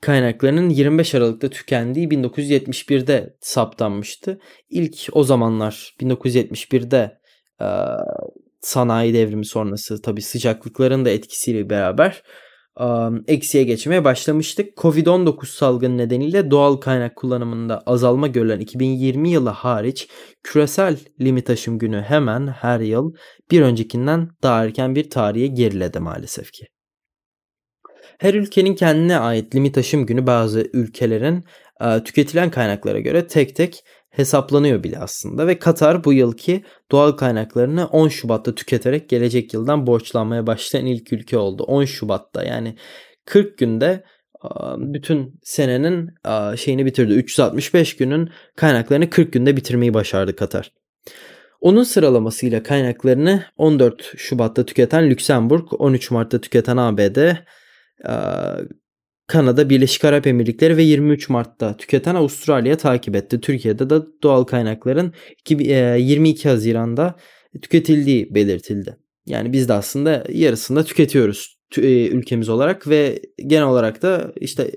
kaynaklarının 0.00 0.68
25 0.68 1.14
Aralık'ta 1.14 1.48
tükendiği 1.48 2.08
1971'de 2.08 3.36
saptanmıştı. 3.40 4.40
İlk 4.70 5.08
o 5.12 5.24
zamanlar 5.24 5.94
1971'de 6.00 7.20
sanayi 8.60 9.14
devrimi 9.14 9.46
sonrası 9.46 10.02
tabi 10.02 10.22
sıcaklıkların 10.22 11.04
da 11.04 11.10
etkisiyle 11.10 11.70
beraber 11.70 12.22
eksiye 13.26 13.64
geçmeye 13.64 14.04
başlamıştık. 14.04 14.76
Covid-19 14.76 15.46
salgını 15.46 15.98
nedeniyle 15.98 16.50
doğal 16.50 16.76
kaynak 16.76 17.16
kullanımında 17.16 17.82
azalma 17.86 18.26
görülen 18.26 18.60
2020 18.60 19.30
yılı 19.30 19.48
hariç 19.48 20.08
küresel 20.42 20.98
limit 21.20 21.50
aşım 21.50 21.78
günü 21.78 22.00
hemen 22.00 22.46
her 22.46 22.80
yıl 22.80 23.14
bir 23.50 23.60
öncekinden 23.60 24.28
daha 24.42 24.64
erken 24.64 24.94
bir 24.94 25.10
tarihe 25.10 25.46
geriledi 25.46 26.00
maalesef 26.00 26.52
ki. 26.52 26.66
Her 28.18 28.34
ülkenin 28.34 28.74
kendine 28.74 29.18
ait 29.18 29.54
limit 29.54 29.78
aşım 29.78 30.06
günü 30.06 30.26
bazı 30.26 30.70
ülkelerin 30.72 31.44
tüketilen 32.04 32.50
kaynaklara 32.50 33.00
göre 33.00 33.26
tek 33.26 33.56
tek 33.56 33.84
hesaplanıyor 34.10 34.82
bile 34.84 34.98
aslında 34.98 35.46
ve 35.46 35.58
Katar 35.58 36.04
bu 36.04 36.12
yılki 36.12 36.64
doğal 36.90 37.12
kaynaklarını 37.12 37.86
10 37.86 38.08
Şubat'ta 38.08 38.54
tüketerek 38.54 39.08
gelecek 39.08 39.54
yıldan 39.54 39.86
borçlanmaya 39.86 40.46
başlayan 40.46 40.86
ilk 40.86 41.12
ülke 41.12 41.38
oldu. 41.38 41.62
10 41.62 41.84
Şubat'ta 41.84 42.44
yani 42.44 42.76
40 43.24 43.58
günde 43.58 44.04
bütün 44.78 45.40
senenin 45.42 46.10
şeyini 46.56 46.86
bitirdi. 46.86 47.12
365 47.12 47.96
günün 47.96 48.30
kaynaklarını 48.56 49.10
40 49.10 49.32
günde 49.32 49.56
bitirmeyi 49.56 49.94
başardı 49.94 50.36
Katar. 50.36 50.72
Onun 51.60 51.82
sıralamasıyla 51.82 52.62
kaynaklarını 52.62 53.44
14 53.56 54.12
Şubat'ta 54.16 54.66
tüketen 54.66 55.10
Lüksemburg, 55.10 55.66
13 55.72 56.10
Mart'ta 56.10 56.40
tüketen 56.40 56.76
ABD, 56.76 57.18
Kanada, 59.30 59.70
Birleşik 59.70 60.04
Arap 60.04 60.26
Emirlikleri 60.26 60.76
ve 60.76 60.82
23 60.82 61.28
Mart'ta 61.28 61.76
tüketen 61.76 62.14
Avustralya 62.14 62.76
takip 62.76 63.16
etti. 63.16 63.40
Türkiye'de 63.40 63.90
de 63.90 63.94
doğal 64.22 64.44
kaynakların 64.44 65.14
22 65.48 66.48
Haziran'da 66.48 67.16
tüketildiği 67.62 68.34
belirtildi. 68.34 68.96
Yani 69.26 69.52
biz 69.52 69.68
de 69.68 69.72
aslında 69.72 70.24
yarısında 70.28 70.84
tüketiyoruz 70.84 71.58
ülkemiz 71.76 72.48
olarak 72.48 72.88
ve 72.88 73.22
genel 73.46 73.66
olarak 73.66 74.02
da 74.02 74.32
işte 74.36 74.70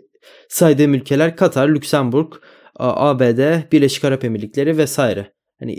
saydığım 0.50 0.94
ülkeler 0.94 1.36
Katar, 1.36 1.70
Lüksemburg, 1.70 2.34
ABD, 2.76 3.72
Birleşik 3.72 4.06
Arap 4.06 4.24
Emirlikleri 4.24 4.78
vesaire. 4.78 5.34
Hani 5.60 5.78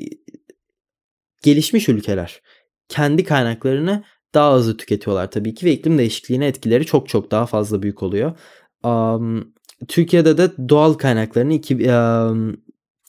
gelişmiş 1.42 1.88
ülkeler 1.88 2.40
kendi 2.88 3.24
kaynaklarını 3.24 4.04
daha 4.34 4.54
hızlı 4.54 4.76
tüketiyorlar 4.76 5.30
tabii 5.30 5.54
ki 5.54 5.66
ve 5.66 5.72
iklim 5.72 5.98
değişikliğine 5.98 6.46
etkileri 6.46 6.86
çok 6.86 7.08
çok 7.08 7.30
daha 7.30 7.46
fazla 7.46 7.82
büyük 7.82 8.02
oluyor. 8.02 8.38
Um, 8.84 9.54
Türkiye'de 9.88 10.38
de 10.38 10.68
doğal 10.68 10.94
kaynaklarını 10.94 11.52
iki, 11.54 11.74
um, 11.74 12.56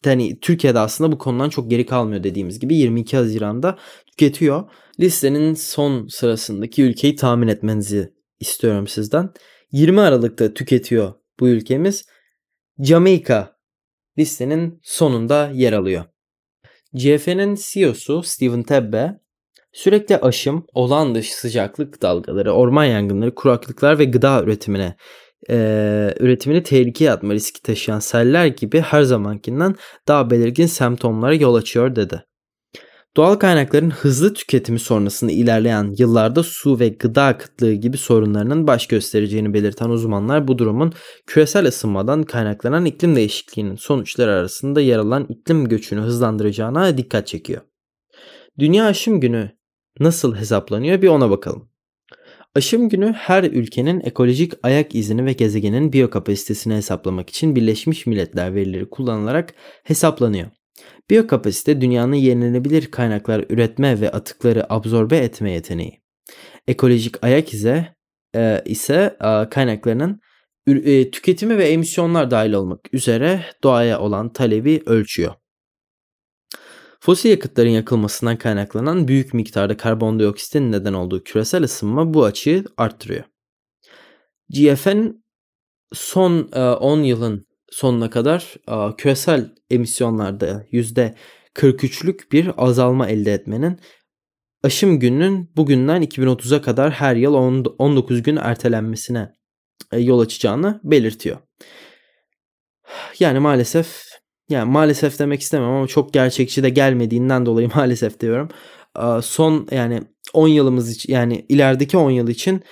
yani 0.06 0.40
Türkiye'de 0.40 0.80
aslında 0.80 1.12
bu 1.12 1.18
konudan 1.18 1.50
çok 1.50 1.70
geri 1.70 1.86
kalmıyor 1.86 2.24
dediğimiz 2.24 2.60
gibi 2.60 2.76
22 2.76 3.18
Haziran'da 3.18 3.78
tüketiyor. 4.08 4.64
Listenin 5.00 5.54
son 5.54 6.08
sırasındaki 6.08 6.84
ülkeyi 6.84 7.16
tahmin 7.16 7.48
etmenizi 7.48 8.14
istiyorum 8.40 8.88
sizden. 8.88 9.30
20 9.72 10.02
Aralık'ta 10.02 10.54
tüketiyor 10.54 11.14
bu 11.40 11.48
ülkemiz. 11.48 12.06
Jamaika 12.80 13.58
listenin 14.18 14.80
sonunda 14.84 15.52
yer 15.54 15.74
alıyor. 15.74 16.06
GF'nin 16.94 17.58
CEO'su 17.62 18.24
Steven 18.24 18.64
Tebbe 18.64 19.20
sürekli 19.72 20.18
aşım, 20.18 20.66
olağan 20.74 21.16
dışı 21.16 21.36
sıcaklık 21.36 22.02
dalgaları, 22.02 22.52
orman 22.52 22.86
yangınları, 22.86 23.36
kuraklıklar 23.36 24.00
ve 24.00 24.06
gıda 24.06 24.44
üretimine 24.44 24.96
e, 25.50 26.14
üretimini 26.20 26.64
tehlikeye 26.64 27.12
atma 27.12 27.34
riski 27.34 27.62
taşıyan 27.62 28.00
seller 28.00 28.46
gibi 28.46 28.82
her 28.82 29.02
zamankinden 29.02 29.76
daha 30.08 30.30
belirgin 30.30 30.66
semptomlara 30.66 31.34
yol 31.34 31.56
açıyor 31.56 31.96
dedi. 31.96 32.26
Doğal 33.18 33.36
kaynakların 33.36 33.90
hızlı 33.90 34.34
tüketimi 34.34 34.80
sonrasında 34.80 35.32
ilerleyen 35.32 35.96
yıllarda 35.98 36.44
su 36.44 36.80
ve 36.80 36.90
gıda 36.90 37.38
kıtlığı 37.38 37.74
gibi 37.74 37.98
sorunlarının 37.98 38.68
baş 38.68 38.88
göstereceğini 38.88 39.54
belirten 39.54 39.90
uzmanlar 39.90 40.48
bu 40.48 40.58
durumun 40.58 40.94
küresel 41.28 41.66
ısınmadan 41.68 42.24
kaynaklanan 42.24 42.86
iklim 42.86 43.16
değişikliğinin 43.16 43.76
sonuçları 43.76 44.32
arasında 44.32 44.82
yer 44.82 44.98
alan 44.98 45.26
iklim 45.30 45.68
göçünü 45.70 46.02
hızlandıracağına 46.02 46.98
dikkat 46.98 47.28
çekiyor. 47.28 47.62
Dünya 48.60 48.86
Aşım 48.86 49.20
Günü 49.20 49.52
nasıl 50.00 50.36
hesaplanıyor 50.36 51.02
bir 51.02 51.08
ona 51.08 51.30
bakalım. 51.30 51.70
Aşım 52.56 52.90
günü 52.90 53.14
her 53.14 53.44
ülkenin 53.44 54.02
ekolojik 54.02 54.54
ayak 54.64 54.96
izini 54.96 55.26
ve 55.26 55.34
gezegenin 55.34 55.94
biyokapasitesini 55.94 56.74
hesaplamak 56.74 57.30
için 57.30 57.56
Birleşmiş 57.56 58.06
Milletler 58.06 58.56
verileri 58.56 58.90
kullanılarak 58.90 59.54
hesaplanıyor. 59.84 60.48
Biyokapasite 61.10 61.82
dünyanın 61.82 62.16
yenilenebilir 62.16 62.92
kaynaklar 62.92 63.46
üretme 63.50 64.02
ve 64.02 64.12
atıkları 64.12 64.74
absorbe 64.74 65.18
etme 65.18 65.52
yeteneği. 65.52 66.02
Ekolojik 66.68 67.24
ayak 67.24 67.54
izi 67.54 67.88
e, 68.36 68.62
ise 68.66 69.18
e, 69.22 69.50
kaynaklarının 69.50 70.20
e, 70.68 71.12
tüketimi 71.12 71.58
ve 71.58 71.68
emisyonlar 71.70 72.32
dahil 72.32 72.54
olmak 72.54 72.80
üzere 72.94 73.46
doğaya 73.64 74.00
olan 74.00 74.34
talebi 74.34 74.84
ölçüyor. 74.86 75.34
Fosil 77.06 77.30
yakıtların 77.30 77.70
yakılmasından 77.70 78.38
kaynaklanan 78.38 79.08
büyük 79.08 79.34
miktarda 79.34 79.78
karbondioksitin 79.78 80.72
neden 80.72 80.94
olduğu 80.94 81.24
küresel 81.24 81.64
ısınma 81.64 82.14
bu 82.14 82.26
açıyı 82.26 82.66
arttırıyor. 82.78 83.24
GFN 84.50 85.24
son 85.94 86.42
10 86.42 87.04
e, 87.04 87.08
yılın 87.08 87.48
sonuna 87.70 88.10
kadar 88.10 88.56
e, 88.68 88.96
küresel 88.96 89.54
emisyonlarda 89.70 90.66
%43'lük 90.72 92.32
bir 92.32 92.52
azalma 92.58 93.08
elde 93.08 93.34
etmenin 93.34 93.80
aşım 94.64 95.00
gününün 95.00 95.52
bugünden 95.56 96.04
2030'a 96.04 96.62
kadar 96.62 96.92
her 96.92 97.16
yıl 97.16 97.34
19 97.34 98.24
gün 98.24 98.36
ertelenmesine 98.36 99.34
e, 99.92 100.00
yol 100.00 100.20
açacağını 100.20 100.82
belirtiyor. 100.84 101.38
Yani 103.20 103.40
maalesef 103.40 104.15
yani 104.50 104.72
maalesef 104.72 105.20
demek 105.20 105.42
istemem 105.42 105.70
ama 105.70 105.88
çok 105.88 106.14
gerçekçi 106.14 106.64
de 106.64 106.70
gelmediğinden 106.70 107.46
dolayı 107.46 107.70
maalesef 107.76 108.20
diyorum. 108.20 108.50
Son 109.22 109.68
yani 109.72 110.02
10 110.34 110.48
yılımız 110.48 110.92
için 110.92 111.14
yani 111.14 111.46
ilerideki 111.50 111.98
10 111.98 112.12
yıl 112.12 112.28
için 112.28 112.64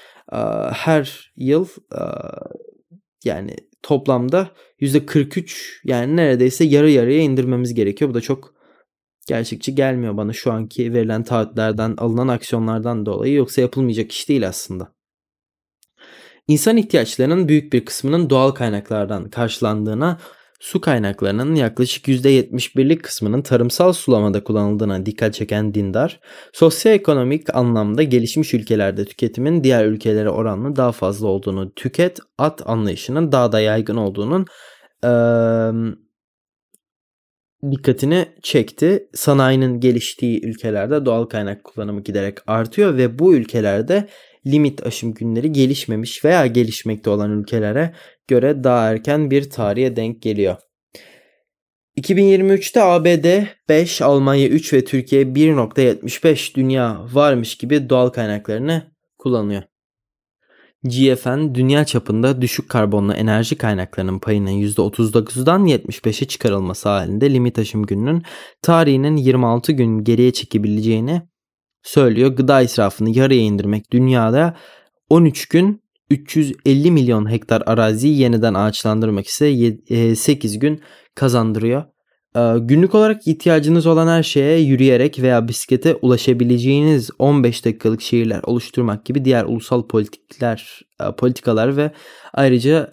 her 0.72 1.32
yıl 1.36 1.68
yani 3.24 3.56
toplamda 3.84 4.50
%43 4.82 5.80
yani 5.84 6.16
neredeyse 6.16 6.64
yarı 6.64 6.90
yarıya 6.90 7.20
indirmemiz 7.20 7.74
gerekiyor. 7.74 8.12
Bu 8.12 8.14
da 8.14 8.22
çok 8.22 8.54
gerçekçi 9.28 9.76
gelmiyor 9.76 10.18
bana 10.18 10.34
şu 10.34 10.52
anki 10.52 10.94
verilen 10.94 11.24
taahhütlerden 11.24 11.94
alınan 11.98 12.28
aksiyonlardan 12.28 13.06
dolayı 13.06 13.34
yoksa 13.34 13.62
yapılmayacak 13.62 14.12
iş 14.12 14.30
değil 14.30 14.48
aslında. 14.48 14.94
İnsan 16.48 16.78
ihtiyaçlarının 16.78 17.48
büyük 17.48 17.74
bir 17.74 17.86
kısmının 17.86 18.30
doğal 18.30 18.52
kaynaklardan 18.52 19.30
karşılandığına 19.30 20.20
Su 20.63 20.82
kaynaklarının 20.82 21.56
yaklaşık 21.56 22.08
%71'lik 22.08 23.04
kısmının 23.04 23.41
tarımsal 23.41 23.93
sulamada 23.93 24.43
kullanıldığına 24.43 25.06
dikkat 25.06 25.34
çeken 25.34 25.73
Dindar, 25.73 26.19
sosyoekonomik 26.54 27.56
anlamda 27.56 28.04
gelişmiş 28.04 28.54
ülkelerde 28.54 29.06
tüketimin 29.06 29.63
diğer 29.63 29.86
ülkelere 29.86 30.30
oranla 30.30 30.76
daha 30.76 30.91
fazla 30.91 31.28
olduğunu, 31.28 31.73
tüket 31.73 32.19
at 32.38 32.69
anlayışının 32.69 33.32
daha 33.32 33.52
da 33.52 33.60
yaygın 33.60 33.95
olduğunun 33.97 34.45
ee, 35.06 35.10
dikkatini 37.71 38.26
çekti. 38.41 39.10
Sanayinin 39.13 39.80
geliştiği 39.80 40.45
ülkelerde 40.45 41.06
doğal 41.06 41.26
kaynak 41.26 41.63
kullanımı 41.63 42.02
giderek 42.02 42.38
artıyor 42.47 42.97
ve 42.97 43.19
bu 43.19 43.36
ülkelerde 43.36 44.08
limit 44.46 44.86
aşım 44.86 45.14
günleri 45.14 45.52
gelişmemiş 45.52 46.26
veya 46.26 46.48
gelişmekte 46.48 47.10
olan 47.10 47.32
ülkelere 47.32 47.94
göre 48.28 48.64
daha 48.64 48.92
erken 48.92 49.32
bir 49.32 49.50
tarihe 49.50 49.96
denk 49.96 50.22
geliyor. 50.22 50.58
2023'te 51.98 52.84
ABD 52.84 53.46
5, 53.70 54.02
Almanya 54.02 54.48
3 54.48 54.74
ve 54.74 54.86
Türkiye 54.86 55.24
1.75 55.24 56.56
dünya 56.56 57.06
varmış 57.14 57.56
gibi 57.58 57.90
doğal 57.90 58.10
kaynaklarını 58.10 58.92
kullanıyor. 59.18 59.64
GFN 60.84 61.56
dünya 61.56 61.86
çapında 61.86 62.42
düşük 62.42 62.70
karbonlu 62.70 63.14
enerji 63.14 63.56
kaynaklarının 63.58 64.20
payının 64.20 64.52
%39'dan 64.52 65.66
75'e 65.66 66.28
çıkarılması 66.28 66.90
halinde 66.90 67.34
limit 67.34 67.60
aşım 67.60 67.86
gününün 67.86 68.24
tarihinin 68.62 69.16
26 69.16 69.72
gün 69.72 70.04
geriye 70.04 70.34
çekebileceğini 70.34 71.22
söylüyor. 71.84 72.30
Gıda 72.30 72.62
israfını 72.62 73.17
yarıya 73.17 73.41
indirmek 73.41 73.91
dünyada 73.91 74.58
13 75.10 75.46
gün 75.46 75.84
350 76.10 76.91
milyon 76.91 77.32
hektar 77.32 77.63
araziyi 77.65 78.19
yeniden 78.19 78.54
ağaçlandırmak 78.54 79.28
ise 79.28 79.76
8 80.15 80.56
e, 80.56 80.58
gün 80.58 80.82
kazandırıyor. 81.15 81.84
E, 82.36 82.41
günlük 82.60 82.96
olarak 82.96 83.28
ihtiyacınız 83.28 83.86
olan 83.86 84.08
her 84.08 84.24
şeye 84.24 84.60
yürüyerek 84.60 85.19
veya 85.22 85.48
bisiklete 85.48 85.96
ulaşabileceğiniz 85.96 87.10
15 87.19 87.65
dakikalık 87.65 88.02
şehirler 88.02 88.39
oluşturmak 88.43 89.06
gibi 89.06 89.26
diğer 89.26 89.46
ulusal 89.46 89.88
politikler, 89.88 90.82
e, 91.02 91.15
politikalar 91.15 91.78
ve 91.78 91.91
ayrıca 92.34 92.91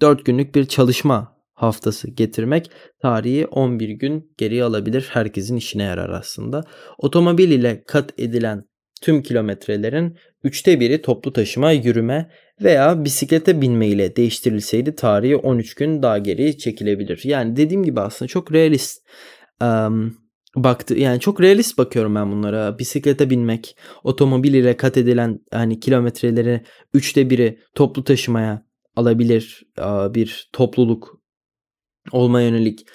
4 0.00 0.24
günlük 0.24 0.54
bir 0.54 0.64
çalışma 0.64 1.37
haftası 1.58 2.10
getirmek 2.10 2.70
tarihi 3.02 3.46
11 3.46 3.88
gün 3.88 4.32
geriye 4.38 4.64
alabilir. 4.64 5.08
Herkesin 5.10 5.56
işine 5.56 5.82
yarar 5.82 6.10
aslında. 6.10 6.64
Otomobil 6.98 7.50
ile 7.50 7.82
kat 7.86 8.12
edilen 8.18 8.64
tüm 9.02 9.22
kilometrelerin 9.22 10.16
üçte 10.44 10.80
biri 10.80 11.02
toplu 11.02 11.32
taşıma, 11.32 11.72
yürüme 11.72 12.30
veya 12.62 13.04
bisiklete 13.04 13.60
binme 13.60 13.88
ile 13.88 14.16
değiştirilseydi 14.16 14.94
tarihi 14.94 15.36
13 15.36 15.74
gün 15.74 16.02
daha 16.02 16.18
geri 16.18 16.58
çekilebilir. 16.58 17.20
Yani 17.24 17.56
dediğim 17.56 17.82
gibi 17.82 18.00
aslında 18.00 18.28
çok 18.28 18.52
realist 18.52 19.02
um, 19.62 20.16
baktı 20.56 20.94
yani 20.94 21.20
çok 21.20 21.40
realist 21.40 21.78
bakıyorum 21.78 22.14
ben 22.14 22.32
bunlara. 22.32 22.78
Bisiklete 22.78 23.30
binmek, 23.30 23.76
otomobil 24.04 24.54
ile 24.54 24.76
kat 24.76 24.96
edilen 24.96 25.38
hani 25.52 25.80
kilometreleri 25.80 26.62
üçte 26.94 27.30
biri 27.30 27.58
toplu 27.74 28.04
taşımaya 28.04 28.68
alabilir 28.96 29.62
bir 30.14 30.50
topluluk 30.52 31.17
olma 32.12 32.40
yönelik 32.40 32.86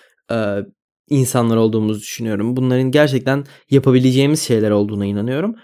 insanlar 1.09 1.57
olduğumuzu 1.57 1.99
düşünüyorum. 2.01 2.57
Bunların 2.57 2.91
gerçekten 2.91 3.45
yapabileceğimiz 3.69 4.41
şeyler 4.41 4.71
olduğuna 4.71 5.05
inanıyorum. 5.05 5.55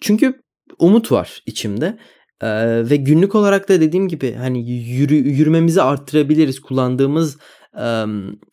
Çünkü 0.00 0.42
umut 0.78 1.12
var 1.12 1.42
içimde. 1.46 1.98
Ee, 2.42 2.90
ve 2.90 2.96
günlük 2.96 3.34
olarak 3.34 3.68
da 3.68 3.80
dediğim 3.80 4.08
gibi 4.08 4.32
hani 4.32 4.70
yürü, 4.70 5.14
yürümemizi 5.14 5.82
arttırabiliriz. 5.82 6.60
Kullandığımız 6.60 7.38
e, 7.80 8.04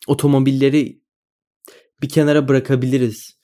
otomobilleri 0.06 1.00
bir 2.02 2.08
kenara 2.08 2.48
bırakabiliriz. 2.48 3.36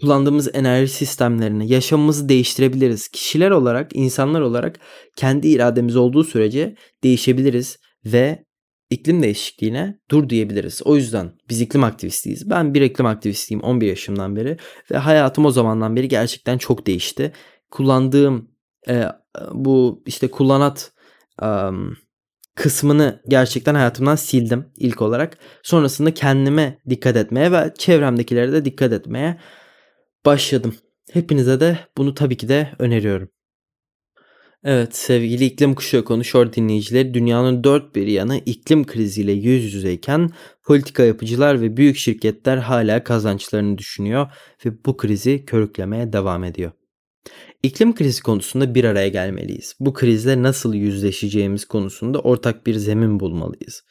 Kullandığımız 0.00 0.54
enerji 0.54 0.92
sistemlerini, 0.92 1.72
yaşamımızı 1.72 2.28
değiştirebiliriz. 2.28 3.08
Kişiler 3.08 3.50
olarak, 3.50 3.90
insanlar 3.94 4.40
olarak 4.40 4.80
kendi 5.16 5.48
irademiz 5.48 5.96
olduğu 5.96 6.24
sürece 6.24 6.76
değişebiliriz 7.02 7.78
ve 8.04 8.44
iklim 8.90 9.22
değişikliğine 9.22 9.98
dur 10.10 10.28
diyebiliriz. 10.28 10.82
O 10.84 10.96
yüzden 10.96 11.32
biz 11.50 11.60
iklim 11.60 11.84
aktivistiyiz. 11.84 12.50
Ben 12.50 12.74
bir 12.74 12.82
iklim 12.82 13.06
aktivistiyim 13.06 13.62
11 13.62 13.86
yaşımdan 13.86 14.36
beri 14.36 14.56
ve 14.90 14.96
hayatım 14.96 15.44
o 15.44 15.50
zamandan 15.50 15.96
beri 15.96 16.08
gerçekten 16.08 16.58
çok 16.58 16.86
değişti. 16.86 17.32
Kullandığım 17.70 18.50
e, 18.88 19.04
bu 19.52 20.02
işte 20.06 20.30
kullanat 20.30 20.92
um, 21.42 21.96
kısmını 22.54 23.22
gerçekten 23.28 23.74
hayatımdan 23.74 24.16
sildim 24.16 24.72
ilk 24.76 25.02
olarak. 25.02 25.38
Sonrasında 25.62 26.14
kendime 26.14 26.78
dikkat 26.90 27.16
etmeye 27.16 27.52
ve 27.52 27.72
çevremdekilere 27.78 28.52
de 28.52 28.64
dikkat 28.64 28.92
etmeye 28.92 29.40
başladım. 30.26 30.74
Hepinize 31.12 31.60
de 31.60 31.78
bunu 31.96 32.14
tabii 32.14 32.36
ki 32.36 32.48
de 32.48 32.72
öneriyorum. 32.78 33.28
Evet 34.64 34.96
sevgili 34.96 35.44
iklim 35.44 35.74
kuşağı 35.74 36.04
konuşuyor 36.04 36.52
dinleyicileri 36.52 37.14
dünyanın 37.14 37.64
dört 37.64 37.94
bir 37.94 38.06
yanı 38.06 38.38
iklim 38.46 38.86
kriziyle 38.86 39.32
yüz 39.32 39.74
yüzeyken 39.74 40.30
politika 40.62 41.02
yapıcılar 41.02 41.60
ve 41.60 41.76
büyük 41.76 41.96
şirketler 41.96 42.56
hala 42.56 43.04
kazançlarını 43.04 43.78
düşünüyor 43.78 44.26
ve 44.66 44.84
bu 44.86 44.96
krizi 44.96 45.44
körüklemeye 45.44 46.12
devam 46.12 46.44
ediyor. 46.44 46.72
İklim 47.62 47.94
krizi 47.94 48.22
konusunda 48.22 48.74
bir 48.74 48.84
araya 48.84 49.08
gelmeliyiz. 49.08 49.74
Bu 49.80 49.92
krizle 49.92 50.42
nasıl 50.42 50.74
yüzleşeceğimiz 50.74 51.64
konusunda 51.64 52.18
ortak 52.18 52.66
bir 52.66 52.74
zemin 52.74 53.20
bulmalıyız. 53.20 53.82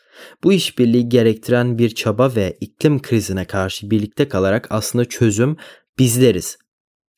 Bu 0.43 0.53
işbirliği 0.53 1.09
gerektiren 1.09 1.77
bir 1.77 1.89
çaba 1.89 2.35
ve 2.35 2.57
iklim 2.61 3.01
krizine 3.01 3.45
karşı 3.45 3.91
birlikte 3.91 4.27
kalarak 4.27 4.67
aslında 4.69 5.05
çözüm 5.05 5.57
bizleriz. 5.99 6.57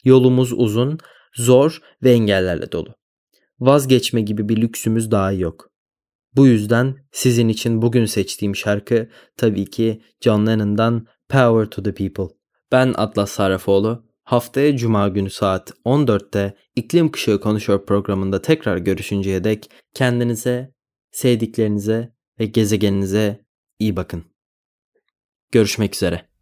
Yolumuz 0.03 0.53
uzun, 0.53 0.97
zor 1.35 1.79
ve 2.03 2.11
engellerle 2.11 2.71
dolu. 2.71 2.95
Vazgeçme 3.59 4.21
gibi 4.21 4.49
bir 4.49 4.61
lüksümüz 4.61 5.11
daha 5.11 5.31
yok. 5.31 5.71
Bu 6.35 6.47
yüzden 6.47 6.95
sizin 7.11 7.49
için 7.49 7.81
bugün 7.81 8.05
seçtiğim 8.05 8.55
şarkı 8.55 9.09
tabii 9.37 9.65
ki 9.65 10.01
John 10.21 10.47
Lennon'dan 10.47 11.07
Power 11.29 11.65
to 11.65 11.83
the 11.83 11.93
People. 11.93 12.35
Ben 12.71 12.93
Atlas 12.97 13.31
Sarrafoğlu. 13.31 14.05
Haftaya 14.23 14.77
Cuma 14.77 15.07
günü 15.07 15.29
saat 15.29 15.73
14'te 15.85 16.57
İklim 16.75 17.11
Kuşağı 17.11 17.41
Konuşuyor 17.41 17.85
programında 17.85 18.41
tekrar 18.41 18.77
görüşünceye 18.77 19.43
dek 19.43 19.69
kendinize, 19.93 20.73
sevdiklerinize 21.11 22.13
ve 22.39 22.45
gezegeninize 22.45 23.45
iyi 23.79 23.95
bakın. 23.95 24.23
Görüşmek 25.51 25.95
üzere. 25.95 26.34